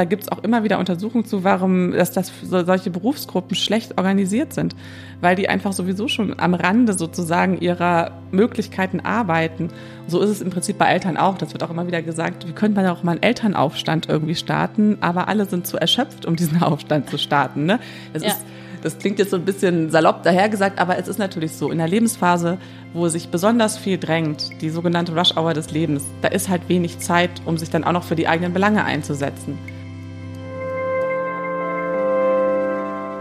[0.00, 4.54] Da gibt es auch immer wieder Untersuchungen zu, warum dass das solche Berufsgruppen schlecht organisiert
[4.54, 4.74] sind,
[5.20, 9.68] weil die einfach sowieso schon am Rande sozusagen ihrer Möglichkeiten arbeiten.
[10.06, 11.36] So ist es im Prinzip bei Eltern auch.
[11.36, 15.28] Das wird auch immer wieder gesagt, wir könnten auch mal einen Elternaufstand irgendwie starten, aber
[15.28, 17.66] alle sind zu erschöpft, um diesen Aufstand zu starten.
[17.66, 17.78] Ne?
[18.14, 18.30] Das ja.
[18.30, 18.46] ist
[18.82, 21.70] das klingt jetzt so ein bisschen salopp dahergesagt, aber es ist natürlich so.
[21.70, 22.56] In der Lebensphase,
[22.94, 26.98] wo sich besonders viel drängt, die sogenannte Rush Hour des Lebens, da ist halt wenig
[27.00, 29.58] Zeit, um sich dann auch noch für die eigenen Belange einzusetzen.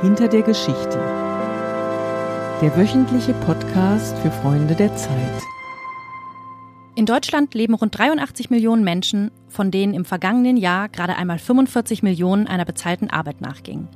[0.02, 0.98] Hinter der Geschichte.
[2.62, 5.41] Der wöchentliche Podcast für Freunde der Zeit.
[6.95, 12.02] In Deutschland leben rund 83 Millionen Menschen, von denen im vergangenen Jahr gerade einmal 45
[12.02, 13.89] Millionen einer bezahlten Arbeit nachgingen.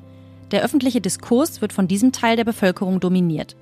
[0.51, 3.55] Der öffentliche Diskurs wird von diesem Teil der Bevölkerung dominiert.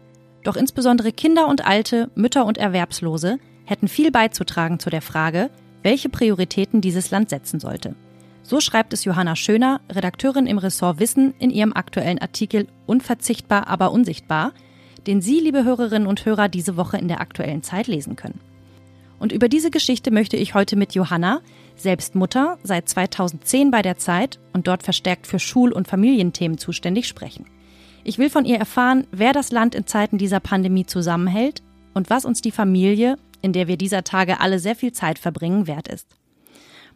[0.44, 5.52] Doch insbesondere Kinder und Alte, Mütter und Erwerbslose hätten viel beizutragen zu der Frage,
[5.84, 7.94] welche Prioritäten dieses Land setzen sollte.
[8.52, 13.94] So schreibt es Johanna Schöner, Redakteurin im Ressort Wissen, in ihrem aktuellen Artikel Unverzichtbar, aber
[13.94, 14.52] unsichtbar,
[15.08, 18.42] den Sie, liebe Hörerinnen und Hörer, diese Woche in der aktuellen Zeit lesen können.
[19.20, 21.40] Und über diese Geschichte möchte ich heute mit Johanna,
[21.78, 27.08] selbst Mutter, seit 2010 bei der Zeit und dort verstärkt für Schul- und Familienthemen zuständig,
[27.08, 27.46] sprechen.
[28.04, 32.26] Ich will von ihr erfahren, wer das Land in Zeiten dieser Pandemie zusammenhält und was
[32.26, 36.18] uns die Familie, in der wir dieser Tage alle sehr viel Zeit verbringen, wert ist.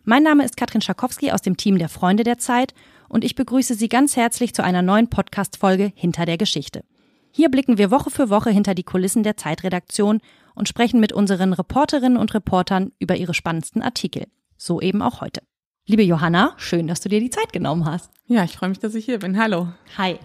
[0.07, 2.75] Mein Name ist Katrin Schakowski aus dem Team der Freunde der Zeit
[3.09, 6.83] und ich begrüße Sie ganz herzlich zu einer neuen Podcast-Folge Hinter der Geschichte.
[7.31, 10.21] Hier blicken wir Woche für Woche hinter die Kulissen der Zeitredaktion
[10.53, 14.27] und sprechen mit unseren Reporterinnen und Reportern über ihre spannendsten Artikel.
[14.57, 15.41] So eben auch heute.
[15.87, 18.11] Liebe Johanna, schön, dass du dir die Zeit genommen hast.
[18.27, 19.39] Ja, ich freue mich, dass ich hier bin.
[19.39, 19.69] Hallo.
[19.97, 20.19] Hi.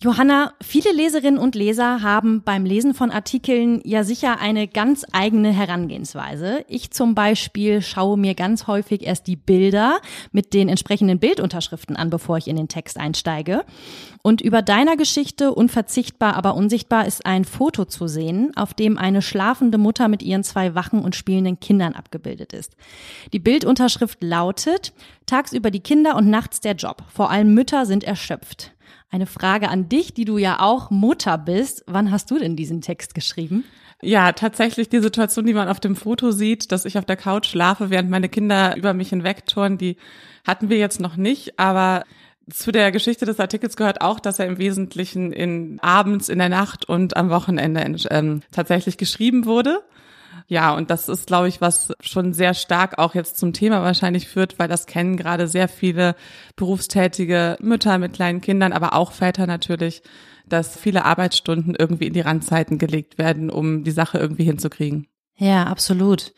[0.00, 5.50] Johanna, viele Leserinnen und Leser haben beim Lesen von Artikeln ja sicher eine ganz eigene
[5.50, 6.64] Herangehensweise.
[6.68, 9.98] Ich zum Beispiel schaue mir ganz häufig erst die Bilder
[10.30, 13.64] mit den entsprechenden Bildunterschriften an, bevor ich in den Text einsteige.
[14.22, 19.20] Und über deiner Geschichte Unverzichtbar, aber unsichtbar ist ein Foto zu sehen, auf dem eine
[19.20, 22.76] schlafende Mutter mit ihren zwei wachen und spielenden Kindern abgebildet ist.
[23.32, 24.92] Die Bildunterschrift lautet,
[25.26, 27.02] tagsüber die Kinder und nachts der Job.
[27.12, 28.77] Vor allem Mütter sind erschöpft.
[29.10, 31.82] Eine Frage an dich, die du ja auch Mutter bist.
[31.86, 33.64] Wann hast du denn diesen Text geschrieben?
[34.02, 37.46] Ja, tatsächlich die Situation, die man auf dem Foto sieht, dass ich auf der Couch
[37.46, 39.96] schlafe, während meine Kinder über mich hinwegturnen, die
[40.46, 42.04] hatten wir jetzt noch nicht, aber
[42.48, 46.48] zu der Geschichte des Artikels gehört auch, dass er im Wesentlichen in abends, in der
[46.48, 49.82] Nacht und am Wochenende ähm, tatsächlich geschrieben wurde.
[50.50, 54.28] Ja, und das ist, glaube ich, was schon sehr stark auch jetzt zum Thema wahrscheinlich
[54.28, 56.16] führt, weil das kennen gerade sehr viele
[56.56, 60.02] berufstätige Mütter mit kleinen Kindern, aber auch Väter natürlich,
[60.46, 65.06] dass viele Arbeitsstunden irgendwie in die Randzeiten gelegt werden, um die Sache irgendwie hinzukriegen.
[65.40, 66.32] Ja, absolut.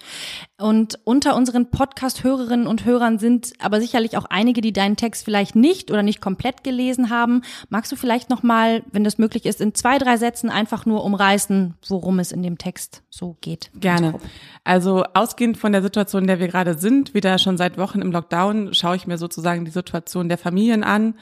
[0.59, 5.57] Und unter unseren Podcast-Hörerinnen und Hörern sind aber sicherlich auch einige, die deinen Text vielleicht
[5.57, 7.41] nicht oder nicht komplett gelesen haben.
[7.71, 11.75] Magst du vielleicht nochmal, wenn das möglich ist, in zwei, drei Sätzen einfach nur umreißen,
[11.89, 13.71] worum es in dem Text so geht?
[13.75, 14.21] Gerne.
[14.65, 18.13] Also ausgehend von der Situation, in der wir gerade sind, wieder schon seit Wochen im
[18.13, 21.15] Lockdown, schaue ich mir sozusagen die Situation der Familien an.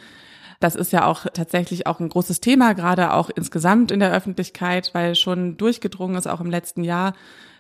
[0.59, 4.91] Das ist ja auch tatsächlich auch ein großes Thema, gerade auch insgesamt in der Öffentlichkeit,
[4.95, 7.15] weil schon durchgedrungen ist, auch im letzten Jahr,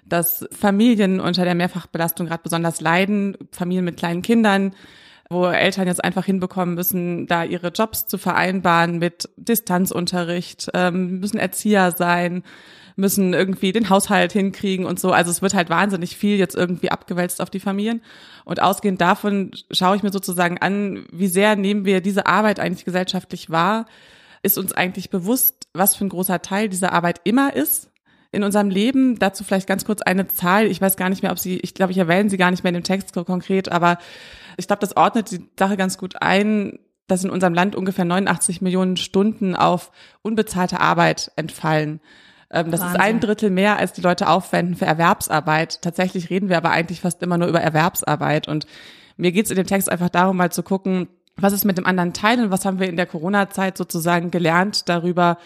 [0.08, 4.74] dass Familien unter der Mehrfachbelastung gerade besonders leiden, Familien mit kleinen Kindern,
[5.30, 11.38] wo Eltern jetzt einfach hinbekommen müssen, da ihre Jobs zu vereinbaren mit Distanzunterricht, ähm, müssen
[11.38, 12.42] Erzieher sein,
[12.96, 15.12] müssen irgendwie den Haushalt hinkriegen und so.
[15.12, 18.02] Also es wird halt wahnsinnig viel jetzt irgendwie abgewälzt auf die Familien.
[18.44, 22.84] Und ausgehend davon schaue ich mir sozusagen an, wie sehr nehmen wir diese Arbeit eigentlich
[22.84, 23.86] gesellschaftlich wahr?
[24.42, 27.90] Ist uns eigentlich bewusst, was für ein großer Teil dieser Arbeit immer ist?
[28.30, 29.18] In unserem Leben.
[29.18, 30.66] Dazu vielleicht ganz kurz eine Zahl.
[30.66, 32.70] Ich weiß gar nicht mehr, ob sie, ich glaube, ich erwähne sie gar nicht mehr
[32.70, 33.98] in dem Text so konkret, aber
[34.56, 38.60] ich glaube, das ordnet die Sache ganz gut ein, dass in unserem Land ungefähr 89
[38.60, 39.90] Millionen Stunden auf
[40.22, 42.00] unbezahlte Arbeit entfallen.
[42.50, 43.00] Ähm, das Wahnsinn.
[43.00, 45.80] ist ein Drittel mehr, als die Leute aufwenden für Erwerbsarbeit.
[45.82, 48.48] Tatsächlich reden wir aber eigentlich fast immer nur über Erwerbsarbeit.
[48.48, 48.66] Und
[49.16, 51.86] mir geht es in dem Text einfach darum, mal zu gucken, was ist mit dem
[51.86, 55.38] anderen Teil und was haben wir in der Corona-Zeit sozusagen gelernt darüber,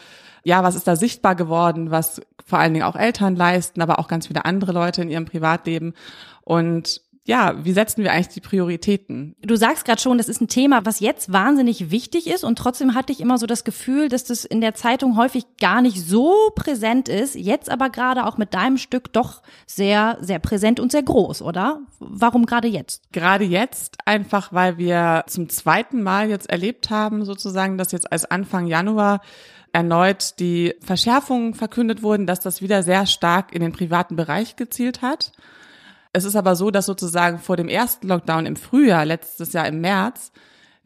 [0.44, 4.08] ja, was ist da sichtbar geworden, was vor allen Dingen auch Eltern leisten, aber auch
[4.08, 5.94] ganz viele andere Leute in ihrem Privatleben.
[6.42, 9.36] Und ja, wie setzen wir eigentlich die Prioritäten?
[9.42, 12.96] Du sagst gerade schon, das ist ein Thema, was jetzt wahnsinnig wichtig ist und trotzdem
[12.96, 16.50] hatte ich immer so das Gefühl, dass das in der Zeitung häufig gar nicht so
[16.56, 21.04] präsent ist, jetzt aber gerade auch mit deinem Stück doch sehr, sehr präsent und sehr
[21.04, 21.82] groß, oder?
[22.00, 23.12] Warum gerade jetzt?
[23.12, 28.24] Gerade jetzt einfach, weil wir zum zweiten Mal jetzt erlebt haben, sozusagen, dass jetzt als
[28.24, 29.20] Anfang Januar
[29.72, 35.02] erneut die Verschärfungen verkündet wurden, dass das wieder sehr stark in den privaten Bereich gezielt
[35.02, 35.32] hat.
[36.12, 39.80] Es ist aber so, dass sozusagen vor dem ersten Lockdown im Frühjahr, letztes Jahr im
[39.80, 40.32] März,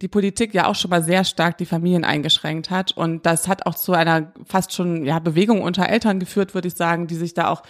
[0.03, 2.93] die Politik ja auch schon mal sehr stark die Familien eingeschränkt hat.
[2.93, 6.75] Und das hat auch zu einer fast schon ja, Bewegung unter Eltern geführt, würde ich
[6.75, 7.63] sagen, die sich da auch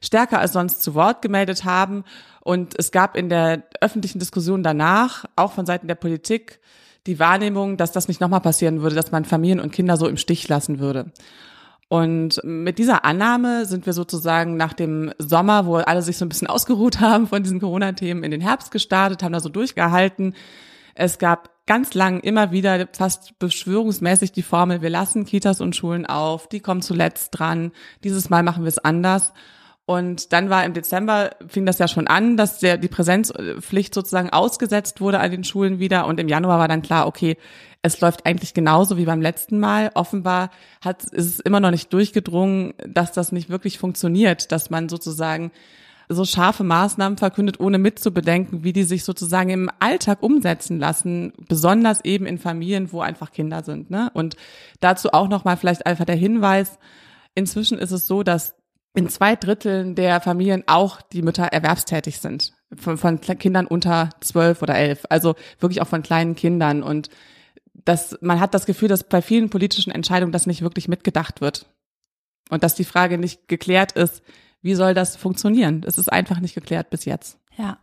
[0.00, 2.04] stärker als sonst zu Wort gemeldet haben.
[2.40, 6.58] Und es gab in der öffentlichen Diskussion danach, auch von Seiten der Politik,
[7.06, 10.16] die Wahrnehmung, dass das nicht nochmal passieren würde, dass man Familien und Kinder so im
[10.16, 11.12] Stich lassen würde.
[11.94, 16.28] Und mit dieser Annahme sind wir sozusagen nach dem Sommer, wo alle sich so ein
[16.28, 20.34] bisschen ausgeruht haben von diesen Corona-Themen, in den Herbst gestartet, haben da so durchgehalten.
[20.96, 26.04] Es gab ganz lang immer wieder fast beschwörungsmäßig die Formel, wir lassen Kitas und Schulen
[26.04, 27.70] auf, die kommen zuletzt dran,
[28.02, 29.32] dieses Mal machen wir es anders.
[29.86, 34.30] Und dann war im Dezember, fing das ja schon an, dass der, die Präsenzpflicht sozusagen
[34.30, 36.06] ausgesetzt wurde an den Schulen wieder.
[36.06, 37.36] Und im Januar war dann klar, okay,
[37.84, 39.90] es läuft eigentlich genauso wie beim letzten Mal.
[39.92, 40.50] Offenbar
[40.82, 45.52] hat, ist es immer noch nicht durchgedrungen, dass das nicht wirklich funktioniert, dass man sozusagen
[46.08, 52.02] so scharfe Maßnahmen verkündet, ohne mitzubedenken, wie die sich sozusagen im Alltag umsetzen lassen, besonders
[52.06, 53.90] eben in Familien, wo einfach Kinder sind.
[53.90, 54.10] Ne?
[54.14, 54.36] Und
[54.80, 56.78] dazu auch nochmal vielleicht einfach der Hinweis,
[57.34, 58.54] inzwischen ist es so, dass
[58.94, 62.54] in zwei Dritteln der Familien auch die Mütter erwerbstätig sind.
[62.76, 65.04] Von, von Kindern unter zwölf oder elf.
[65.10, 66.82] Also wirklich auch von kleinen Kindern.
[66.82, 67.10] Und
[67.84, 71.66] das, man hat das Gefühl, dass bei vielen politischen Entscheidungen das nicht wirklich mitgedacht wird.
[72.50, 74.22] Und dass die Frage nicht geklärt ist,
[74.62, 75.82] wie soll das funktionieren?
[75.86, 77.38] Es ist einfach nicht geklärt bis jetzt.
[77.56, 77.78] Ja.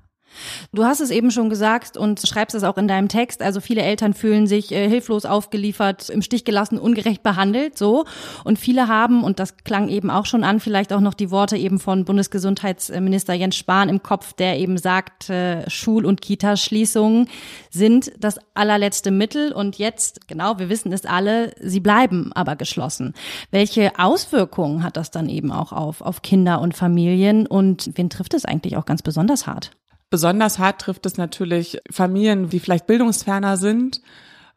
[0.73, 3.41] Du hast es eben schon gesagt und schreibst es auch in deinem Text.
[3.41, 8.05] Also viele Eltern fühlen sich äh, hilflos aufgeliefert, im Stich gelassen, ungerecht behandelt, so.
[8.43, 11.57] Und viele haben, und das klang eben auch schon an, vielleicht auch noch die Worte
[11.57, 17.27] eben von Bundesgesundheitsminister Jens Spahn im Kopf, der eben sagt, äh, Schul- und Kitaschließungen
[17.69, 19.51] sind das allerletzte Mittel.
[19.51, 23.13] Und jetzt, genau, wir wissen es alle, sie bleiben aber geschlossen.
[23.51, 27.47] Welche Auswirkungen hat das dann eben auch auf, auf Kinder und Familien?
[27.47, 29.71] Und wen trifft es eigentlich auch ganz besonders hart?
[30.11, 34.01] Besonders hart trifft es natürlich Familien, die vielleicht bildungsferner sind,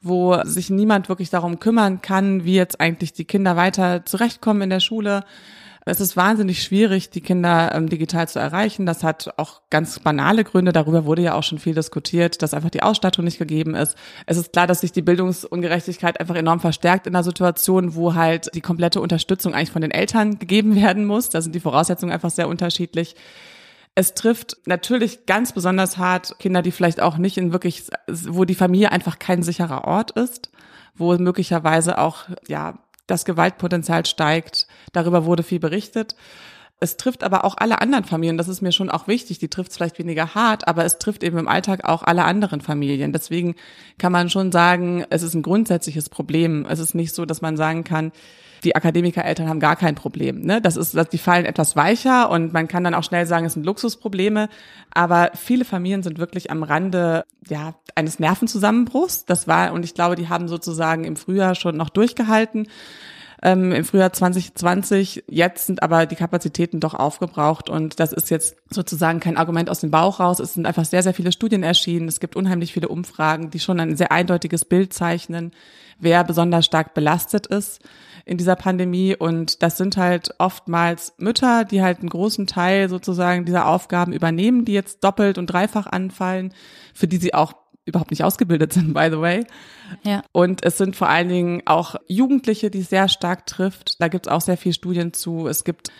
[0.02, 4.70] wo sich niemand wirklich darum kümmern kann, wie jetzt eigentlich die Kinder weiter zurechtkommen in
[4.70, 5.22] der Schule.
[5.86, 8.84] Es ist wahnsinnig schwierig, die Kinder ähm, digital zu erreichen.
[8.84, 10.72] Das hat auch ganz banale Gründe.
[10.72, 13.96] Darüber wurde ja auch schon viel diskutiert, dass einfach die Ausstattung nicht gegeben ist.
[14.26, 18.50] Es ist klar, dass sich die Bildungsungerechtigkeit einfach enorm verstärkt in einer Situation, wo halt
[18.54, 21.28] die komplette Unterstützung eigentlich von den Eltern gegeben werden muss.
[21.28, 23.14] Da sind die Voraussetzungen einfach sehr unterschiedlich.
[23.94, 28.56] Es trifft natürlich ganz besonders hart Kinder, die vielleicht auch nicht in wirklich, wo die
[28.56, 30.50] Familie einfach kein sicherer Ort ist,
[30.96, 34.66] wo möglicherweise auch, ja, das Gewaltpotenzial steigt.
[34.92, 36.16] Darüber wurde viel berichtet.
[36.80, 38.36] Es trifft aber auch alle anderen Familien.
[38.36, 39.38] Das ist mir schon auch wichtig.
[39.38, 42.60] Die trifft es vielleicht weniger hart, aber es trifft eben im Alltag auch alle anderen
[42.60, 43.12] Familien.
[43.12, 43.54] Deswegen
[43.98, 46.66] kann man schon sagen, es ist ein grundsätzliches Problem.
[46.68, 48.12] Es ist nicht so, dass man sagen kann,
[48.64, 50.40] die Akademikereltern haben gar kein Problem.
[50.40, 50.60] Ne?
[50.60, 53.66] Das ist, die fallen etwas weicher und man kann dann auch schnell sagen, es sind
[53.66, 54.48] Luxusprobleme.
[54.92, 59.26] Aber viele Familien sind wirklich am Rande ja eines Nervenzusammenbruchs.
[59.26, 62.68] Das war und ich glaube, die haben sozusagen im Frühjahr schon noch durchgehalten.
[63.42, 65.24] Ähm, im Frühjahr 2020.
[65.28, 69.80] Jetzt sind aber die Kapazitäten doch aufgebraucht und das ist jetzt sozusagen kein Argument aus
[69.80, 70.38] dem Bauch raus.
[70.38, 72.08] Es sind einfach sehr, sehr viele Studien erschienen.
[72.08, 75.52] Es gibt unheimlich viele Umfragen, die schon ein sehr eindeutiges Bild zeichnen,
[75.98, 77.80] wer besonders stark belastet ist
[78.24, 79.16] in dieser Pandemie.
[79.16, 84.64] Und das sind halt oftmals Mütter, die halt einen großen Teil sozusagen dieser Aufgaben übernehmen,
[84.64, 86.52] die jetzt doppelt und dreifach anfallen,
[86.94, 87.52] für die sie auch
[87.86, 89.44] überhaupt nicht ausgebildet sind, by the way.
[90.04, 90.22] Ja.
[90.32, 94.00] Und es sind vor allen Dingen auch Jugendliche, die es sehr stark trifft.
[94.00, 95.46] Da gibt es auch sehr viele Studien zu.
[95.46, 95.90] Es gibt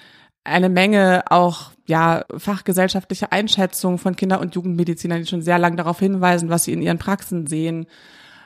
[0.44, 5.98] eine Menge auch ja fachgesellschaftliche Einschätzungen von Kinder- und Jugendmedizinern, die schon sehr lange darauf
[5.98, 7.86] hinweisen, was sie in ihren Praxen sehen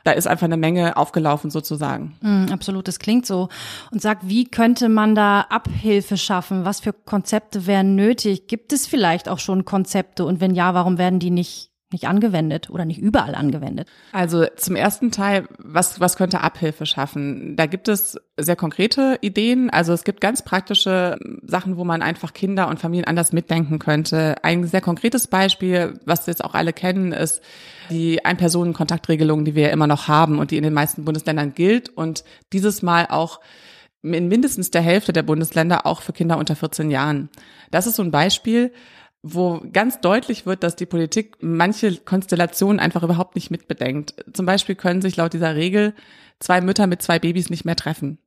[0.05, 2.17] da ist einfach eine Menge aufgelaufen sozusagen.
[2.21, 3.49] Mm, absolut, das klingt so.
[3.90, 6.64] Und sag, wie könnte man da Abhilfe schaffen?
[6.64, 8.47] Was für Konzepte wären nötig?
[8.47, 10.25] Gibt es vielleicht auch schon Konzepte?
[10.25, 13.88] Und wenn ja, warum werden die nicht nicht angewendet oder nicht überall angewendet?
[14.12, 17.57] Also zum ersten Teil, was, was könnte Abhilfe schaffen?
[17.57, 19.71] Da gibt es sehr konkrete Ideen.
[19.71, 24.37] Also es gibt ganz praktische Sachen, wo man einfach Kinder und Familien anders mitdenken könnte.
[24.45, 27.40] Ein sehr konkretes Beispiel, was jetzt auch alle kennen, ist
[27.90, 32.23] die Ein-Personen-Kontaktregelung, die wir immer noch haben und die in den meisten Bundesländern gilt und
[32.52, 33.40] dieses Mal auch
[34.02, 37.30] in mindestens der Hälfte der Bundesländer auch für Kinder unter 14 Jahren.
[37.71, 38.73] Das ist so ein Beispiel,
[39.23, 44.15] wo ganz deutlich wird, dass die Politik manche Konstellationen einfach überhaupt nicht mitbedenkt.
[44.33, 45.95] Zum Beispiel können sich laut dieser Regel
[46.39, 48.19] zwei Mütter mit zwei Babys nicht mehr treffen.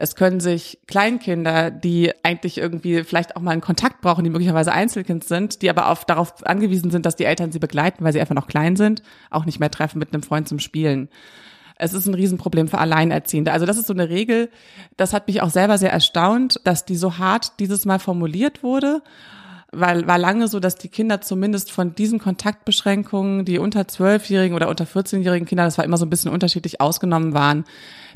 [0.00, 4.70] Es können sich Kleinkinder, die eigentlich irgendwie vielleicht auch mal einen Kontakt brauchen, die möglicherweise
[4.70, 8.20] Einzelkind sind, die aber auf, darauf angewiesen sind, dass die Eltern sie begleiten, weil sie
[8.20, 11.08] einfach noch klein sind, auch nicht mehr treffen mit einem Freund zum Spielen.
[11.74, 13.50] Es ist ein Riesenproblem für Alleinerziehende.
[13.50, 14.50] Also das ist so eine Regel,
[14.96, 19.02] das hat mich auch selber sehr erstaunt, dass die so hart dieses Mal formuliert wurde
[19.70, 24.68] weil war lange so, dass die Kinder zumindest von diesen Kontaktbeschränkungen, die unter zwölfjährigen oder
[24.68, 27.64] unter 14-jährigen Kinder, das war immer so ein bisschen unterschiedlich ausgenommen waren,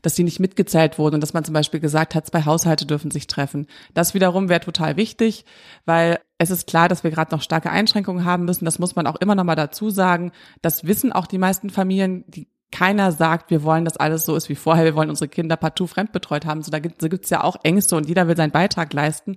[0.00, 3.10] dass die nicht mitgezählt wurden und dass man zum Beispiel gesagt hat, zwei Haushalte dürfen
[3.10, 3.66] sich treffen.
[3.92, 5.44] Das wiederum wäre total wichtig,
[5.84, 8.64] weil es ist klar, dass wir gerade noch starke Einschränkungen haben müssen.
[8.64, 10.32] Das muss man auch immer noch mal dazu sagen.
[10.62, 14.48] Das wissen auch die meisten Familien, die keiner sagt, wir wollen, dass alles so ist
[14.48, 16.62] wie vorher, wir wollen unsere Kinder partout fremdbetreut haben.
[16.62, 19.36] So, da gibt es ja auch Ängste und jeder will seinen Beitrag leisten.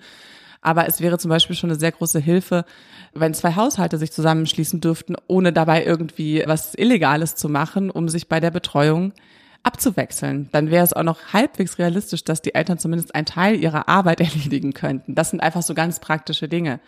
[0.65, 2.65] Aber es wäre zum Beispiel schon eine sehr große Hilfe,
[3.13, 8.27] wenn zwei Haushalte sich zusammenschließen dürften, ohne dabei irgendwie was Illegales zu machen, um sich
[8.27, 9.13] bei der Betreuung
[9.61, 10.49] abzuwechseln.
[10.51, 14.19] Dann wäre es auch noch halbwegs realistisch, dass die Eltern zumindest einen Teil ihrer Arbeit
[14.21, 15.13] erledigen könnten.
[15.13, 16.79] Das sind einfach so ganz praktische Dinge.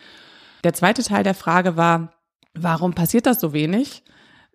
[0.64, 2.12] Der zweite Teil der Frage war,
[2.54, 4.02] warum passiert das so wenig?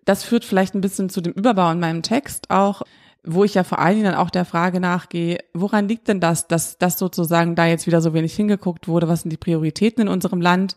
[0.04, 2.82] Das führt vielleicht ein bisschen zu dem Überbau in meinem Text auch
[3.24, 6.46] wo ich ja vor allen Dingen dann auch der Frage nachgehe, woran liegt denn das,
[6.46, 10.08] dass das sozusagen da jetzt wieder so wenig hingeguckt wurde, was sind die Prioritäten in
[10.08, 10.76] unserem Land?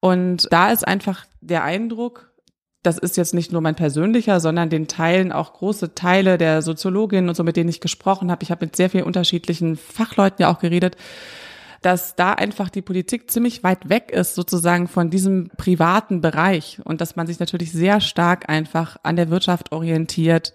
[0.00, 2.32] Und da ist einfach der Eindruck,
[2.82, 7.28] das ist jetzt nicht nur mein persönlicher, sondern den Teilen auch große Teile der Soziologinnen
[7.28, 8.42] und so, mit denen ich gesprochen habe.
[8.42, 10.96] Ich habe mit sehr vielen unterschiedlichen Fachleuten ja auch geredet,
[11.80, 17.00] dass da einfach die Politik ziemlich weit weg ist sozusagen von diesem privaten Bereich und
[17.00, 20.52] dass man sich natürlich sehr stark einfach an der Wirtschaft orientiert,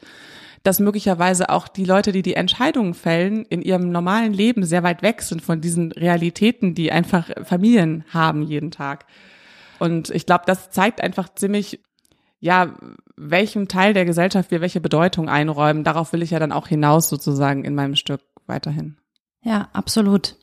[0.68, 5.02] dass möglicherweise auch die Leute, die die Entscheidungen fällen, in ihrem normalen Leben sehr weit
[5.02, 9.06] weg sind von diesen Realitäten, die einfach Familien haben jeden Tag.
[9.80, 11.80] Und ich glaube, das zeigt einfach ziemlich,
[12.42, 12.76] ja,
[13.16, 15.86] welchem Teil der Gesellschaft wir welche Bedeutung einräumen.
[15.86, 18.98] Darauf will ich ja dann auch hinaus sozusagen in meinem Stück weiterhin.
[19.44, 20.36] Ja, absolut.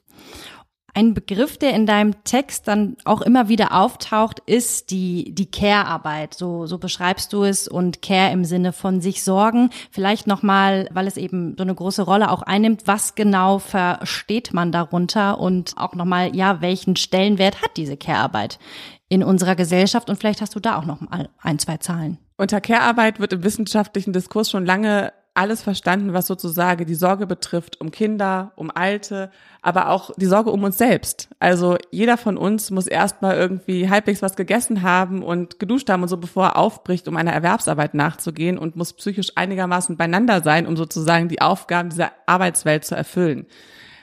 [0.97, 6.35] Ein Begriff, der in deinem Text dann auch immer wieder auftaucht, ist die, die Care-Arbeit.
[6.35, 9.71] So, so beschreibst du es und Care im Sinne von sich sorgen.
[9.91, 14.71] Vielleicht nochmal, weil es eben so eine große Rolle auch einnimmt, was genau versteht man
[14.71, 18.61] darunter und auch nochmal, ja, welchen Stellenwert hat diese Care-Arbeit
[19.09, 20.09] in unserer Gesellschaft?
[20.09, 22.19] Und vielleicht hast du da auch noch mal ein, zwei Zahlen.
[22.37, 27.81] Unter Care-Arbeit wird im wissenschaftlichen Diskurs schon lange alles verstanden, was sozusagen die Sorge betrifft,
[27.81, 29.31] um Kinder, um Alte,
[29.63, 31.29] aber auch die Sorge um uns selbst.
[31.41, 36.09] Also jeder von uns muss erstmal irgendwie halbwegs was gegessen haben und geduscht haben und
[36.09, 40.77] so, bevor er aufbricht, um einer Erwerbsarbeit nachzugehen und muss psychisch einigermaßen beieinander sein, um
[40.77, 43.47] sozusagen die Aufgaben dieser Arbeitswelt zu erfüllen.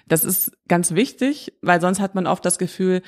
[0.07, 3.01] Das ist ganz wichtig, weil sonst hat man oft das Gefühl,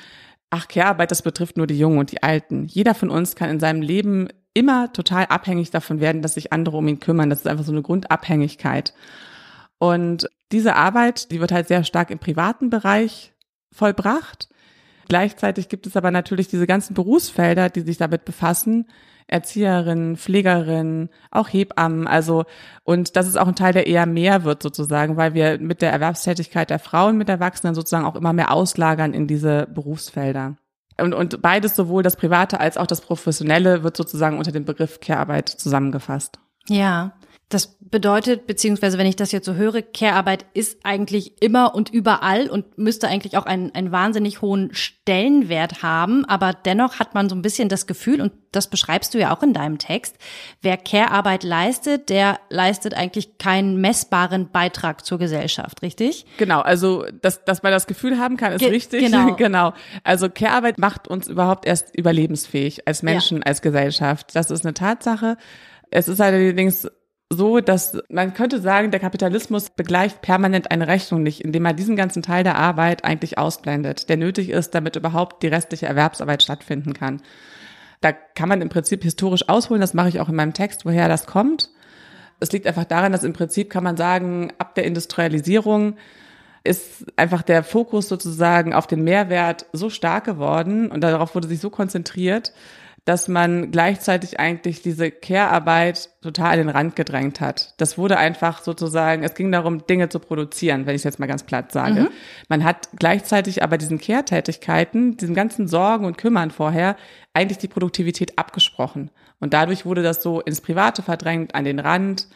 [0.48, 2.64] ach, Care-Arbeit, das betrifft nur die Jungen und die Alten.
[2.64, 6.76] Jeder von uns kann in seinem Leben immer total abhängig davon werden, dass sich andere
[6.76, 7.28] um ihn kümmern.
[7.28, 8.94] Das ist einfach so eine Grundabhängigkeit.
[9.78, 13.34] Und diese Arbeit, die wird halt sehr stark im privaten Bereich
[13.72, 14.48] vollbracht.
[15.08, 18.86] Gleichzeitig gibt es aber natürlich diese ganzen Berufsfelder, die sich damit befassen.
[19.26, 22.44] Erzieherinnen, Pflegerinnen, auch Hebammen, also,
[22.82, 25.92] und das ist auch ein Teil, der eher mehr wird sozusagen, weil wir mit der
[25.92, 30.56] Erwerbstätigkeit der Frauen mit Erwachsenen sozusagen auch immer mehr auslagern in diese Berufsfelder.
[30.98, 35.00] Und, und beides, sowohl das Private als auch das Professionelle, wird sozusagen unter dem Begriff
[35.00, 36.38] Care-Arbeit zusammengefasst.
[36.68, 37.12] Ja,
[37.50, 42.48] das bedeutet, beziehungsweise wenn ich das jetzt so höre, Care-Arbeit ist eigentlich immer und überall
[42.48, 46.24] und müsste eigentlich auch einen, einen wahnsinnig hohen Stellenwert haben.
[46.24, 49.42] Aber dennoch hat man so ein bisschen das Gefühl, und das beschreibst du ja auch
[49.42, 50.16] in deinem Text,
[50.62, 56.24] wer Care-Arbeit leistet, der leistet eigentlich keinen messbaren Beitrag zur Gesellschaft, richtig?
[56.38, 59.04] Genau, also dass, dass man das Gefühl haben kann, ist Ge richtig.
[59.04, 59.34] Genau.
[59.36, 59.74] genau.
[60.02, 63.42] Also Care-Arbeit macht uns überhaupt erst überlebensfähig als Menschen, ja.
[63.44, 64.34] als Gesellschaft.
[64.34, 65.36] Das ist eine Tatsache.
[65.90, 66.88] Es ist allerdings
[67.34, 71.96] so, dass man könnte sagen, der Kapitalismus begleicht permanent eine Rechnung nicht, indem er diesen
[71.96, 76.94] ganzen Teil der Arbeit eigentlich ausblendet, der nötig ist, damit überhaupt die restliche Erwerbsarbeit stattfinden
[76.94, 77.22] kann.
[78.00, 81.08] Da kann man im Prinzip historisch ausholen, das mache ich auch in meinem Text, woher
[81.08, 81.70] das kommt.
[82.40, 85.96] Es liegt einfach daran, dass im Prinzip kann man sagen, ab der Industrialisierung
[86.64, 91.60] ist einfach der Fokus sozusagen auf den Mehrwert so stark geworden und darauf wurde sich
[91.60, 92.52] so konzentriert,
[93.04, 97.74] dass man gleichzeitig eigentlich diese Care-Arbeit total an den Rand gedrängt hat.
[97.76, 101.26] Das wurde einfach sozusagen, es ging darum, Dinge zu produzieren, wenn ich es jetzt mal
[101.26, 102.02] ganz platt sage.
[102.02, 102.08] Mhm.
[102.48, 106.96] Man hat gleichzeitig aber diesen Care-Tätigkeiten, diesen ganzen Sorgen und Kümmern vorher,
[107.34, 109.10] eigentlich die Produktivität abgesprochen.
[109.38, 112.28] Und dadurch wurde das so ins Private verdrängt, an den Rand.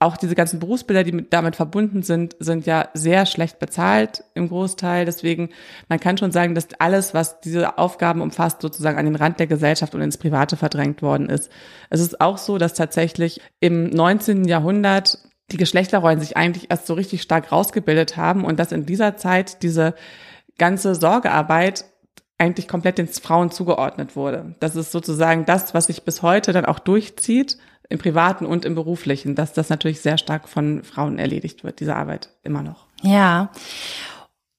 [0.00, 5.04] Auch diese ganzen Berufsbilder, die damit verbunden sind, sind ja sehr schlecht bezahlt im Großteil.
[5.04, 5.50] Deswegen,
[5.88, 9.48] man kann schon sagen, dass alles, was diese Aufgaben umfasst, sozusagen an den Rand der
[9.48, 11.50] Gesellschaft und ins Private verdrängt worden ist.
[11.90, 14.44] Es ist auch so, dass tatsächlich im 19.
[14.44, 15.18] Jahrhundert
[15.50, 19.62] die Geschlechterrollen sich eigentlich erst so richtig stark rausgebildet haben und dass in dieser Zeit
[19.62, 19.94] diese
[20.58, 21.84] ganze Sorgearbeit
[22.38, 24.54] eigentlich komplett den Frauen zugeordnet wurde.
[24.60, 28.74] Das ist sozusagen das, was sich bis heute dann auch durchzieht, im privaten und im
[28.74, 32.86] beruflichen, dass das natürlich sehr stark von Frauen erledigt wird, diese Arbeit immer noch.
[33.02, 33.50] Ja.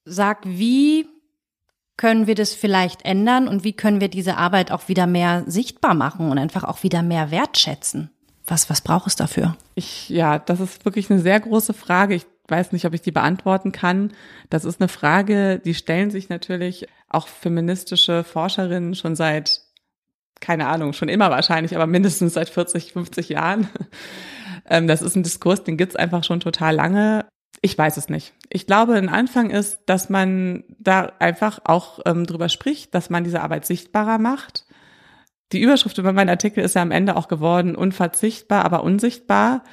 [0.05, 1.07] Sag, wie
[1.98, 5.93] können wir das vielleicht ändern und wie können wir diese Arbeit auch wieder mehr sichtbar
[5.93, 8.09] machen und einfach auch wieder mehr wertschätzen?
[8.48, 9.55] Was, was braucht es dafür?
[9.75, 12.15] Ich, ja, das ist wirklich eine sehr große Frage.
[12.15, 14.13] Ich weiß nicht, ob ich die beantworten kann.
[14.50, 19.62] Das ist eine Frage, die stellen sich natürlich auch feministische Forscherinnen schon seit,
[20.39, 23.67] keine Ahnung, schon immer wahrscheinlich, aber mindestens seit 40, 50 Jahren.
[24.72, 27.25] Ähm, das ist ein Diskurs, den gibt's einfach schon total lange.
[27.62, 28.34] Ich weiß es nicht.
[28.50, 33.24] Ich glaube, ein Anfang ist, dass man da einfach auch ähm, drüber spricht, dass man
[33.24, 34.65] diese Arbeit sichtbarer macht.
[35.51, 39.63] Die Überschrift über meinen Artikel ist ja am Ende auch geworden, unverzichtbar, aber unsichtbar.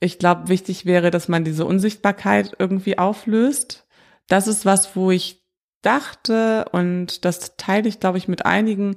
[0.00, 3.86] Ich glaube, wichtig wäre, dass man diese Unsichtbarkeit irgendwie auflöst.
[4.26, 5.42] Das ist was, wo ich
[5.82, 8.96] dachte, und das teile ich, glaube ich, mit einigen,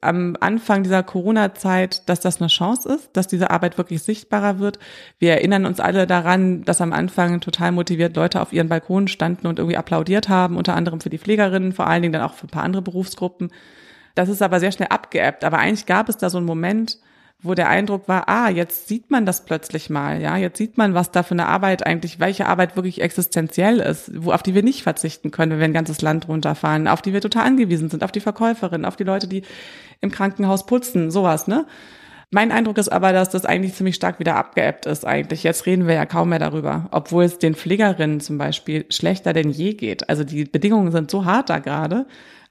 [0.00, 4.78] am Anfang dieser Corona-Zeit, dass das eine Chance ist, dass diese Arbeit wirklich sichtbarer wird.
[5.18, 9.46] Wir erinnern uns alle daran, dass am Anfang total motiviert Leute auf ihren Balkonen standen
[9.46, 12.46] und irgendwie applaudiert haben, unter anderem für die Pflegerinnen, vor allen Dingen dann auch für
[12.46, 13.50] ein paar andere Berufsgruppen.
[14.14, 15.44] Das ist aber sehr schnell abgeebbt.
[15.44, 16.98] Aber eigentlich gab es da so einen Moment,
[17.42, 20.94] wo der Eindruck war, ah, jetzt sieht man das plötzlich mal, ja, jetzt sieht man,
[20.94, 24.62] was da für eine Arbeit eigentlich, welche Arbeit wirklich existenziell ist, wo, auf die wir
[24.62, 28.02] nicht verzichten können, wenn wir ein ganzes Land runterfahren, auf die wir total angewiesen sind,
[28.02, 29.42] auf die Verkäuferinnen, auf die Leute, die
[30.00, 31.66] im Krankenhaus putzen, sowas, ne?
[32.30, 35.44] Mein Eindruck ist aber, dass das eigentlich ziemlich stark wieder abgeebbt ist eigentlich.
[35.44, 39.50] Jetzt reden wir ja kaum mehr darüber, obwohl es den Pflegerinnen zum Beispiel schlechter denn
[39.50, 40.08] je geht.
[40.08, 42.06] Also die Bedingungen sind so hart da gerade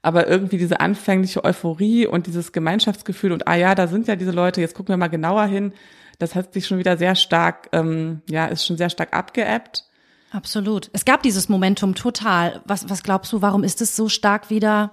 [0.06, 4.30] aber irgendwie diese anfängliche Euphorie und dieses Gemeinschaftsgefühl und ah ja, da sind ja diese
[4.30, 5.72] Leute, jetzt gucken wir mal genauer hin,
[6.20, 9.84] das hat sich schon wieder sehr stark, ähm, ja, ist schon sehr stark abgeebbt.
[10.30, 10.90] Absolut.
[10.92, 12.62] Es gab dieses Momentum total.
[12.66, 14.92] Was, was glaubst du, warum ist es so stark wieder,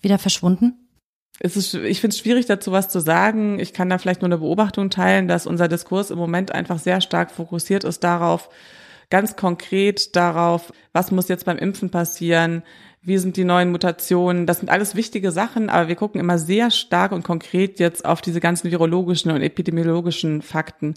[0.00, 0.79] wieder verschwunden?
[1.42, 3.58] Es ist, ich finde es schwierig, dazu was zu sagen.
[3.58, 7.00] Ich kann da vielleicht nur eine Beobachtung teilen, dass unser Diskurs im Moment einfach sehr
[7.00, 8.50] stark fokussiert ist darauf,
[9.08, 12.62] ganz konkret darauf, was muss jetzt beim Impfen passieren,
[13.00, 14.46] wie sind die neuen Mutationen.
[14.46, 18.20] Das sind alles wichtige Sachen, aber wir gucken immer sehr stark und konkret jetzt auf
[18.20, 20.94] diese ganzen virologischen und epidemiologischen Fakten.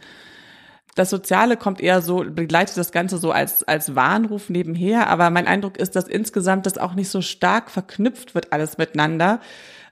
[0.96, 5.48] Das Soziale kommt eher so, begleitet das Ganze so als, als Warnruf nebenher, aber mein
[5.48, 9.40] Eindruck ist, dass insgesamt das auch nicht so stark verknüpft wird alles miteinander,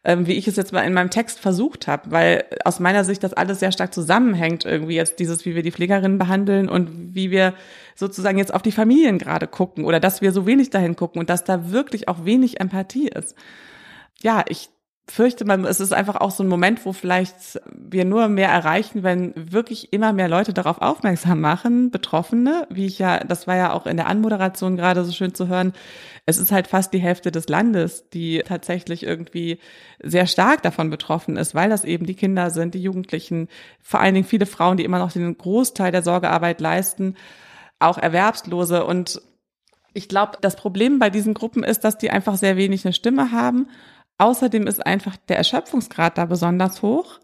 [0.04, 3.24] ähm, wie ich es jetzt mal in meinem Text versucht habe, weil aus meiner Sicht
[3.24, 7.30] das alles sehr stark zusammenhängt, irgendwie jetzt dieses, wie wir die Pflegerinnen behandeln und wie
[7.30, 7.54] wir
[7.96, 11.30] sozusagen jetzt auf die Familien gerade gucken oder dass wir so wenig dahin gucken und
[11.30, 13.36] dass da wirklich auch wenig Empathie ist.
[14.22, 14.70] Ja, ich
[15.12, 19.04] fürchte man, es ist einfach auch so ein Moment, wo vielleicht wir nur mehr erreichen,
[19.04, 23.74] wenn wirklich immer mehr Leute darauf aufmerksam machen, Betroffene, wie ich ja, das war ja
[23.74, 25.74] auch in der Anmoderation gerade so schön zu hören.
[26.26, 29.60] Es ist halt fast die Hälfte des Landes, die tatsächlich irgendwie
[30.02, 33.50] sehr stark davon betroffen ist, weil das eben die Kinder sind, die Jugendlichen,
[33.82, 37.16] vor allen Dingen viele Frauen, die immer noch den Großteil der Sorgearbeit leisten,
[37.80, 39.22] auch Erwerbslose und
[39.94, 43.34] ich glaube, das Problem bei diesen Gruppen ist, dass die einfach sehr wenig eine Stimme
[43.34, 43.68] haben
[44.22, 47.20] Außerdem ist einfach der Erschöpfungsgrad da besonders hoch.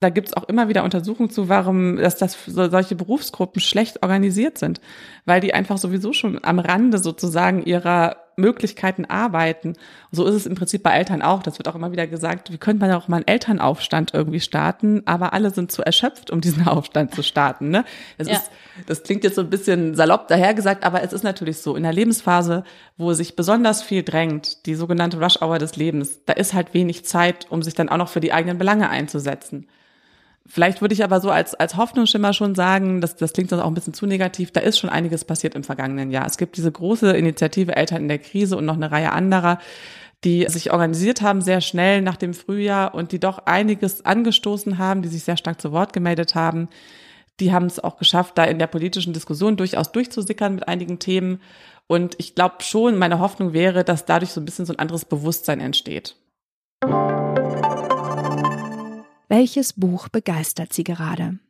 [0.00, 4.80] Da gibt's auch immer wieder Untersuchungen zu, warum dass das solche Berufsgruppen schlecht organisiert sind,
[5.26, 9.74] weil die einfach sowieso schon am Rande sozusagen ihrer Möglichkeiten arbeiten.
[10.10, 11.42] so ist es im Prinzip bei Eltern auch.
[11.42, 15.02] Das wird auch immer wieder gesagt, wie könnte man auch mal einen Elternaufstand irgendwie starten,
[15.06, 17.70] aber alle sind zu erschöpft, um diesen Aufstand zu starten.
[17.70, 17.84] Ne?
[18.18, 18.34] Das, ja.
[18.34, 18.50] ist,
[18.86, 21.76] das klingt jetzt so ein bisschen salopp dahergesagt, aber es ist natürlich so.
[21.76, 22.64] In der Lebensphase,
[22.96, 27.46] wo sich besonders viel drängt, die sogenannte Rush-Hour des Lebens, da ist halt wenig Zeit,
[27.50, 29.66] um sich dann auch noch für die eigenen Belange einzusetzen.
[30.46, 33.68] Vielleicht würde ich aber so als, als Hoffnungsschimmer schon sagen, das, das klingt sonst auch
[33.68, 36.26] ein bisschen zu negativ, da ist schon einiges passiert im vergangenen Jahr.
[36.26, 39.58] Es gibt diese große Initiative Eltern in der Krise und noch eine Reihe anderer,
[40.22, 45.02] die sich organisiert haben sehr schnell nach dem Frühjahr und die doch einiges angestoßen haben,
[45.02, 46.68] die sich sehr stark zu Wort gemeldet haben.
[47.40, 51.40] Die haben es auch geschafft, da in der politischen Diskussion durchaus durchzusickern mit einigen Themen.
[51.86, 55.04] Und ich glaube schon, meine Hoffnung wäre, dass dadurch so ein bisschen so ein anderes
[55.04, 56.16] Bewusstsein entsteht.
[59.36, 61.40] Welches Buch begeistert Sie gerade?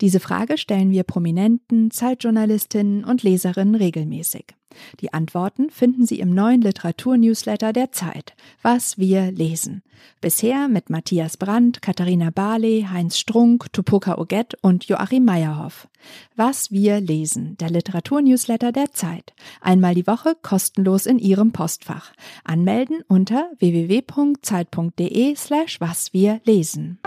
[0.00, 4.54] Diese Frage stellen wir Prominenten, Zeitjournalistinnen und Leserinnen regelmäßig.
[5.00, 9.82] Die Antworten finden Sie im neuen Literatur-Newsletter der Zeit, Was wir lesen.
[10.20, 15.88] Bisher mit Matthias Brandt, Katharina Barley, Heinz Strunk, Tupoka Oget und Joachim Meyerhoff.
[16.36, 19.32] Was wir lesen, der Literatur-Newsletter der Zeit.
[19.60, 22.12] Einmal die Woche kostenlos in Ihrem Postfach.
[22.44, 26.98] Anmelden unter www.zeit.de slash was wir lesen.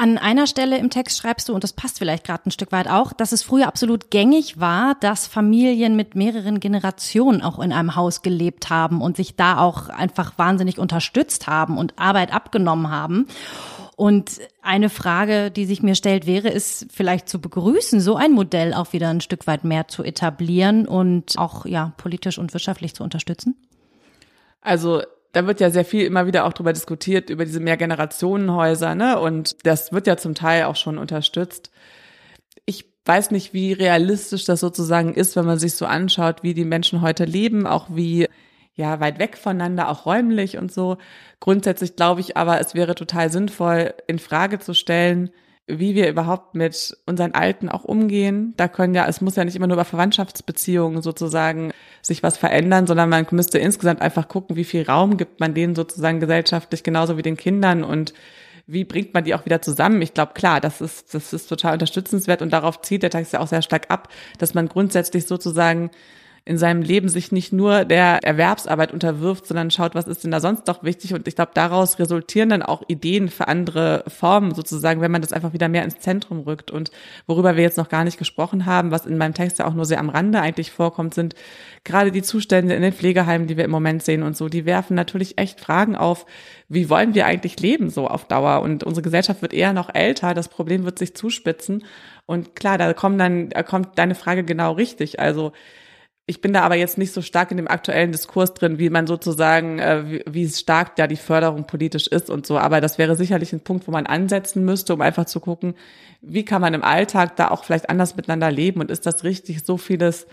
[0.00, 2.88] An einer Stelle im Text schreibst du, und das passt vielleicht gerade ein Stück weit
[2.88, 7.96] auch, dass es früher absolut gängig war, dass Familien mit mehreren Generationen auch in einem
[7.96, 13.26] Haus gelebt haben und sich da auch einfach wahnsinnig unterstützt haben und Arbeit abgenommen haben.
[13.94, 18.72] Und eine Frage, die sich mir stellt, wäre es vielleicht zu begrüßen, so ein Modell
[18.72, 23.02] auch wieder ein Stück weit mehr zu etablieren und auch ja politisch und wirtschaftlich zu
[23.02, 23.54] unterstützen?
[24.62, 29.20] Also da wird ja sehr viel immer wieder auch drüber diskutiert, über diese Mehrgenerationenhäuser, ne?
[29.20, 31.70] Und das wird ja zum Teil auch schon unterstützt.
[32.66, 36.64] Ich weiß nicht, wie realistisch das sozusagen ist, wenn man sich so anschaut, wie die
[36.64, 38.28] Menschen heute leben, auch wie
[38.74, 40.98] ja weit weg voneinander, auch räumlich und so.
[41.38, 45.30] Grundsätzlich glaube ich aber, es wäre total sinnvoll, in Frage zu stellen,
[45.66, 48.54] wie wir überhaupt mit unseren Alten auch umgehen.
[48.56, 52.86] Da können ja, es muss ja nicht immer nur über Verwandtschaftsbeziehungen sozusagen sich was verändern,
[52.86, 57.16] sondern man müsste insgesamt einfach gucken, wie viel Raum gibt man denen sozusagen gesellschaftlich, genauso
[57.16, 58.14] wie den Kindern und
[58.66, 60.00] wie bringt man die auch wieder zusammen?
[60.00, 63.40] Ich glaube, klar, das ist, das ist total unterstützenswert und darauf zieht der Text ja
[63.40, 64.08] auch sehr stark ab,
[64.38, 65.90] dass man grundsätzlich sozusagen
[66.44, 70.40] in seinem Leben sich nicht nur der Erwerbsarbeit unterwirft, sondern schaut, was ist denn da
[70.40, 71.12] sonst noch wichtig.
[71.12, 75.32] Und ich glaube, daraus resultieren dann auch Ideen für andere Formen sozusagen, wenn man das
[75.32, 76.70] einfach wieder mehr ins Zentrum rückt.
[76.70, 76.90] Und
[77.26, 79.84] worüber wir jetzt noch gar nicht gesprochen haben, was in meinem Text ja auch nur
[79.84, 81.34] sehr am Rande eigentlich vorkommt, sind
[81.84, 84.48] gerade die Zustände in den Pflegeheimen, die wir im Moment sehen und so.
[84.48, 86.26] Die werfen natürlich echt Fragen auf,
[86.68, 88.62] wie wollen wir eigentlich leben so auf Dauer?
[88.62, 91.84] Und unsere Gesellschaft wird eher noch älter, das Problem wird sich zuspitzen.
[92.26, 95.20] Und klar, da kommt dann, da kommt deine Frage genau richtig.
[95.20, 95.52] Also
[96.30, 99.08] ich bin da aber jetzt nicht so stark in dem aktuellen Diskurs drin, wie man
[99.08, 102.56] sozusagen, äh, wie, wie stark da die Förderung politisch ist und so.
[102.56, 105.74] Aber das wäre sicherlich ein Punkt, wo man ansetzen müsste, um einfach zu gucken,
[106.22, 109.66] wie kann man im Alltag da auch vielleicht anders miteinander leben und ist das richtig,
[109.66, 110.28] so vieles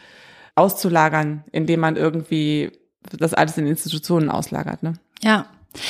[0.53, 2.71] auszulagern, indem man irgendwie
[3.17, 4.93] das alles in Institutionen auslagert, ne?
[5.23, 5.47] Ja,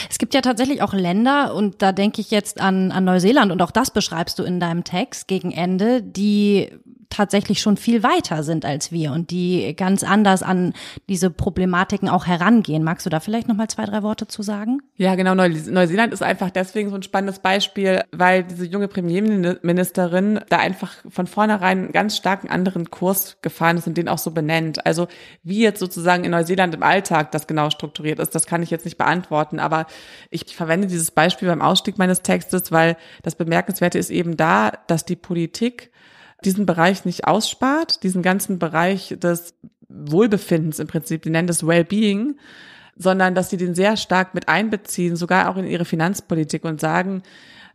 [0.09, 3.61] es gibt ja tatsächlich auch Länder, und da denke ich jetzt an, an Neuseeland, und
[3.61, 6.69] auch das beschreibst du in deinem Text gegen Ende, die
[7.09, 10.73] tatsächlich schon viel weiter sind als wir und die ganz anders an
[11.09, 12.83] diese Problematiken auch herangehen.
[12.83, 14.79] Magst du da vielleicht noch mal zwei, drei Worte zu sagen?
[14.95, 15.33] Ja, genau.
[15.35, 21.27] Neuseeland ist einfach deswegen so ein spannendes Beispiel, weil diese junge Premierministerin da einfach von
[21.27, 24.85] vornherein einen ganz starken anderen Kurs gefahren ist und den auch so benennt.
[24.85, 25.07] Also
[25.43, 28.85] wie jetzt sozusagen in Neuseeland im Alltag das genau strukturiert ist, das kann ich jetzt
[28.85, 29.59] nicht beantworten.
[29.59, 29.87] Aber
[30.29, 35.05] ich verwende dieses Beispiel beim Ausstieg meines Textes, weil das Bemerkenswerte ist eben da, dass
[35.05, 35.91] die Politik
[36.45, 39.55] diesen Bereich nicht ausspart, diesen ganzen Bereich des
[39.89, 42.37] Wohlbefindens im Prinzip, die nennen das Wellbeing,
[42.95, 47.23] sondern dass sie den sehr stark mit einbeziehen, sogar auch in ihre Finanzpolitik und sagen,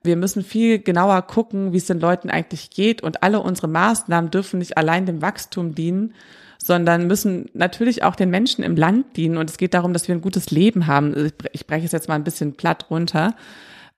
[0.02, 4.30] wir müssen viel genauer gucken, wie es den Leuten eigentlich geht und alle unsere Maßnahmen
[4.30, 6.14] dürfen nicht allein dem Wachstum dienen,
[6.58, 10.14] sondern müssen natürlich auch den Menschen im Land dienen und es geht darum, dass wir
[10.14, 11.30] ein gutes Leben haben.
[11.52, 13.34] Ich breche es jetzt mal ein bisschen platt runter.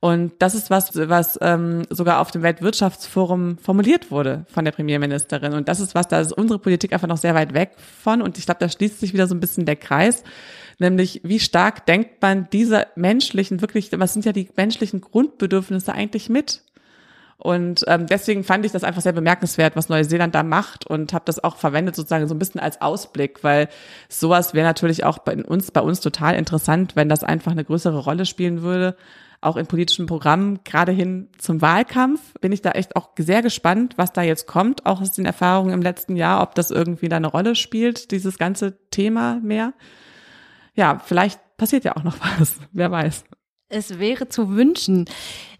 [0.04, 5.54] Und das ist was, was ähm, sogar auf dem Weltwirtschaftsforum formuliert wurde von der Premierministerin.
[5.54, 7.70] Und das ist was, da ist unsere Politik einfach noch sehr weit weg
[8.02, 8.20] von.
[8.20, 10.22] Und ich glaube, da schließt sich wieder so ein bisschen der Kreis.
[10.78, 16.28] Nämlich, wie stark denkt man diese menschlichen, wirklich, was sind ja die menschlichen Grundbedürfnisse eigentlich
[16.28, 16.60] mit?
[17.38, 21.24] Und ähm, deswegen fand ich das einfach sehr bemerkenswert, was Neuseeland da macht und habe
[21.24, 23.68] das auch verwendet sozusagen so ein bisschen als Ausblick, weil
[24.10, 28.00] sowas wäre natürlich auch bei uns bei uns total interessant, wenn das einfach eine größere
[28.00, 28.96] Rolle spielen würde
[29.44, 33.94] auch in politischen Programmen, gerade hin zum Wahlkampf, bin ich da echt auch sehr gespannt,
[33.96, 37.16] was da jetzt kommt, auch aus den Erfahrungen im letzten Jahr, ob das irgendwie da
[37.16, 39.74] eine Rolle spielt, dieses ganze Thema mehr.
[40.74, 43.24] Ja, vielleicht passiert ja auch noch was, wer weiß.
[43.68, 45.06] Es wäre zu wünschen.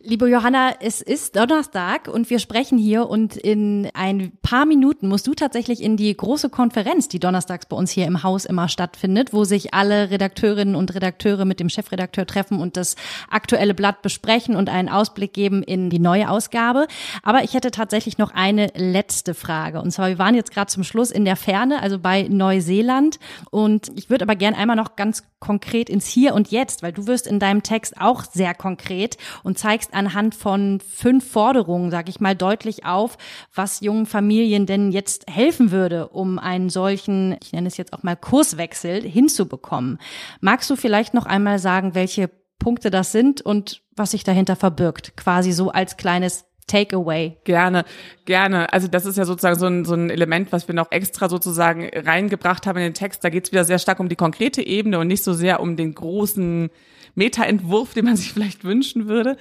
[0.07, 5.27] Liebe Johanna, es ist Donnerstag und wir sprechen hier und in ein paar Minuten musst
[5.27, 9.33] du tatsächlich in die große Konferenz, die donnerstags bei uns hier im Haus immer stattfindet,
[9.33, 12.97] wo sich alle Redakteurinnen und Redakteure mit dem Chefredakteur treffen und das
[13.31, 16.87] aktuelle Blatt besprechen und einen Ausblick geben in die neue Ausgabe.
[17.23, 19.81] Aber ich hätte tatsächlich noch eine letzte Frage.
[19.81, 23.19] Und zwar, wir waren jetzt gerade zum Schluss in der Ferne, also bei Neuseeland.
[23.51, 27.07] Und ich würde aber gern einmal noch ganz konkret ins Hier und Jetzt, weil du
[27.07, 32.21] wirst in deinem Text auch sehr konkret und zeigst anhand von fünf Forderungen, sage ich
[32.21, 33.17] mal, deutlich auf,
[33.55, 38.03] was jungen Familien denn jetzt helfen würde, um einen solchen, ich nenne es jetzt auch
[38.03, 39.99] mal Kurswechsel hinzubekommen.
[40.41, 45.17] Magst du vielleicht noch einmal sagen, welche Punkte das sind und was sich dahinter verbirgt,
[45.17, 47.37] quasi so als kleines Takeaway.
[47.45, 47.85] Gerne,
[48.25, 48.73] gerne.
[48.73, 51.91] Also das ist ja sozusagen so ein, so ein Element, was wir noch extra sozusagen
[51.95, 53.23] reingebracht haben in den Text.
[53.23, 55.77] Da geht es wieder sehr stark um die konkrete Ebene und nicht so sehr um
[55.77, 56.71] den großen
[57.14, 59.37] Meta-Entwurf, den man sich vielleicht wünschen würde.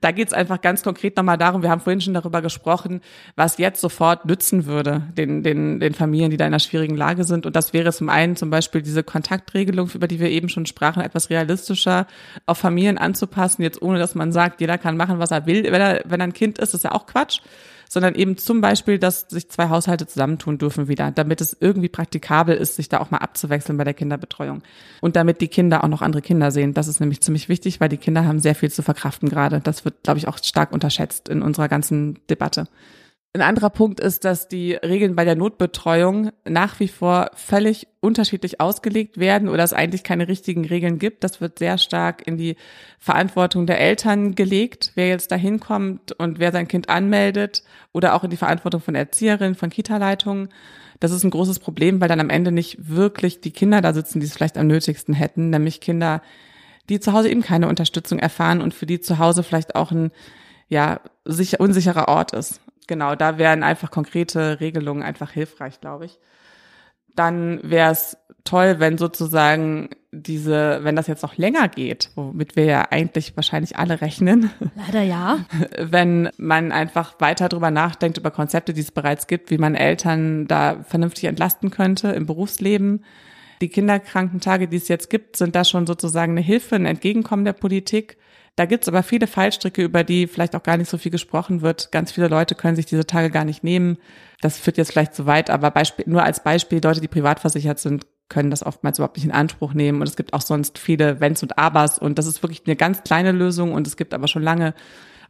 [0.00, 3.00] Da geht es einfach ganz konkret nochmal darum, wir haben vorhin schon darüber gesprochen,
[3.36, 7.24] was jetzt sofort nützen würde, den, den, den Familien, die da in einer schwierigen Lage
[7.24, 7.46] sind.
[7.46, 11.02] Und das wäre zum einen zum Beispiel diese Kontaktregelung, über die wir eben schon sprachen,
[11.02, 12.06] etwas realistischer
[12.46, 15.80] auf Familien anzupassen, jetzt ohne dass man sagt, jeder kann machen, was er will, wenn
[15.80, 17.40] er, wenn er ein Kind ist, das ist ja auch Quatsch
[17.88, 22.56] sondern eben zum Beispiel, dass sich zwei Haushalte zusammentun dürfen wieder, damit es irgendwie praktikabel
[22.56, 24.62] ist, sich da auch mal abzuwechseln bei der Kinderbetreuung.
[25.00, 26.74] Und damit die Kinder auch noch andere Kinder sehen.
[26.74, 29.60] Das ist nämlich ziemlich wichtig, weil die Kinder haben sehr viel zu verkraften gerade.
[29.60, 32.68] Das wird, glaube ich, auch stark unterschätzt in unserer ganzen Debatte.
[33.38, 38.60] Ein anderer Punkt ist, dass die Regeln bei der Notbetreuung nach wie vor völlig unterschiedlich
[38.60, 41.22] ausgelegt werden oder es eigentlich keine richtigen Regeln gibt.
[41.22, 42.56] Das wird sehr stark in die
[42.98, 48.24] Verantwortung der Eltern gelegt, wer jetzt da hinkommt und wer sein Kind anmeldet oder auch
[48.24, 50.48] in die Verantwortung von Erzieherinnen, von Kita-Leitungen.
[50.98, 54.18] Das ist ein großes Problem, weil dann am Ende nicht wirklich die Kinder da sitzen,
[54.18, 56.22] die es vielleicht am nötigsten hätten, nämlich Kinder,
[56.88, 60.10] die zu Hause eben keine Unterstützung erfahren und für die zu Hause vielleicht auch ein
[60.68, 66.18] ja, sicher, unsicherer Ort ist genau, da wären einfach konkrete Regelungen einfach hilfreich, glaube ich.
[67.14, 72.64] Dann wäre es toll, wenn sozusagen diese, wenn das jetzt noch länger geht, womit wir
[72.64, 74.50] ja eigentlich wahrscheinlich alle rechnen.
[74.74, 75.40] Leider ja.
[75.78, 80.46] Wenn man einfach weiter drüber nachdenkt, über Konzepte, die es bereits gibt, wie man Eltern
[80.46, 83.04] da vernünftig entlasten könnte im Berufsleben.
[83.60, 87.52] Die Kinderkrankentage, die es jetzt gibt, sind da schon sozusagen eine Hilfe, ein Entgegenkommen der
[87.52, 88.16] Politik.
[88.58, 91.92] Da gibt's aber viele Fallstricke, über die vielleicht auch gar nicht so viel gesprochen wird.
[91.92, 93.98] Ganz viele Leute können sich diese Tage gar nicht nehmen.
[94.40, 97.78] Das führt jetzt vielleicht zu weit, aber Beispiel, nur als Beispiel, Leute, die privat versichert
[97.78, 100.00] sind, können das oftmals überhaupt nicht in Anspruch nehmen.
[100.00, 102.00] Und es gibt auch sonst viele Wenns und Abers.
[102.00, 103.74] Und das ist wirklich eine ganz kleine Lösung.
[103.74, 104.74] Und es gibt aber schon lange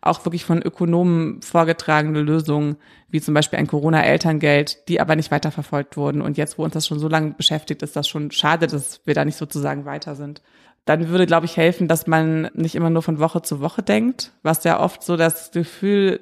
[0.01, 2.77] auch wirklich von Ökonomen vorgetragene Lösungen,
[3.11, 6.23] wie zum Beispiel ein Corona-Elterngeld, die aber nicht weiterverfolgt wurden.
[6.23, 9.13] Und jetzt, wo uns das schon so lange beschäftigt, ist das schon schade, dass wir
[9.13, 10.41] da nicht sozusagen weiter sind
[10.89, 14.33] dann würde, glaube ich, helfen, dass man nicht immer nur von Woche zu Woche denkt,
[14.43, 16.21] was ja oft so das Gefühl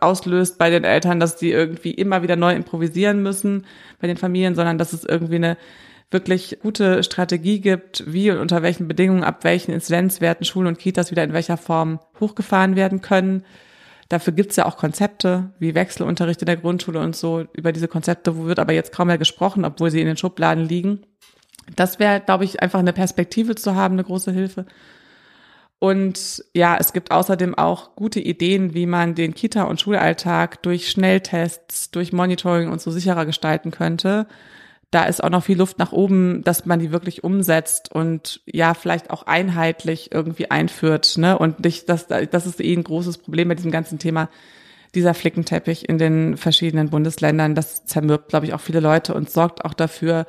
[0.00, 3.66] auslöst bei den Eltern, dass die irgendwie immer wieder neu improvisieren müssen
[4.00, 5.58] bei den Familien, sondern dass es irgendwie eine
[6.10, 11.10] wirklich gute Strategie gibt, wie und unter welchen Bedingungen, ab welchen Inzidenzwerten Schulen und Kitas
[11.10, 13.44] wieder in welcher Form hochgefahren werden können.
[14.08, 17.44] Dafür gibt's ja auch Konzepte wie Wechselunterricht in der Grundschule und so.
[17.52, 21.04] Über diese Konzepte wird aber jetzt kaum mehr gesprochen, obwohl sie in den Schubladen liegen.
[21.76, 24.66] Das wäre, glaube ich, einfach eine Perspektive zu haben, eine große Hilfe.
[25.80, 30.90] Und ja, es gibt außerdem auch gute Ideen, wie man den Kita- und Schulalltag durch
[30.90, 34.26] Schnelltests, durch Monitoring und so sicherer gestalten könnte.
[34.90, 38.74] Da ist auch noch viel Luft nach oben, dass man die wirklich umsetzt und ja,
[38.74, 41.16] vielleicht auch einheitlich irgendwie einführt.
[41.16, 41.38] Ne?
[41.38, 44.28] Und nicht, das, das ist eh ein großes Problem bei diesem ganzen Thema.
[44.94, 49.64] Dieser Flickenteppich in den verschiedenen Bundesländern, das zermürbt, glaube ich, auch viele Leute und sorgt
[49.64, 50.26] auch dafür,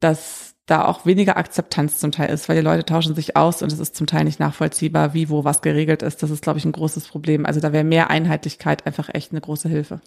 [0.00, 3.72] dass da auch weniger Akzeptanz zum Teil ist, weil die Leute tauschen sich aus und
[3.72, 6.22] es ist zum Teil nicht nachvollziehbar, wie, wo was geregelt ist.
[6.22, 7.46] Das ist, glaube ich, ein großes Problem.
[7.46, 10.00] Also da wäre mehr Einheitlichkeit einfach echt eine große Hilfe.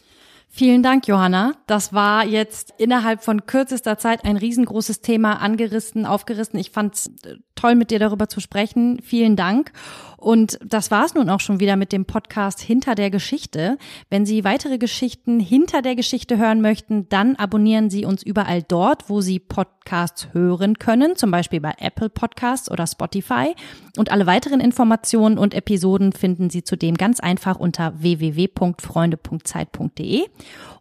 [0.51, 1.53] Vielen Dank, Johanna.
[1.67, 6.59] Das war jetzt innerhalb von kürzester Zeit ein riesengroßes Thema angerissen, aufgerissen.
[6.59, 8.99] Ich fand es äh, toll, mit dir darüber zu sprechen.
[9.03, 9.71] Vielen Dank.
[10.19, 13.77] Und das war es nun auch schon wieder mit dem Podcast Hinter der Geschichte.
[14.09, 19.09] Wenn Sie weitere Geschichten hinter der Geschichte hören möchten, dann abonnieren Sie uns überall dort,
[19.09, 23.55] wo Sie Podcasts hören können, zum Beispiel bei Apple Podcasts oder Spotify.
[23.97, 30.25] Und alle weiteren Informationen und Episoden finden Sie zudem ganz einfach unter www.freunde.zeit.de.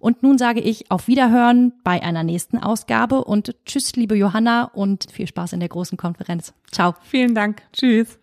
[0.00, 5.06] Und nun sage ich auf Wiederhören bei einer nächsten Ausgabe und tschüss, liebe Johanna und
[5.12, 6.52] viel Spaß in der großen Konferenz.
[6.72, 6.96] Ciao.
[7.02, 7.62] Vielen Dank.
[7.72, 8.18] Tschüss.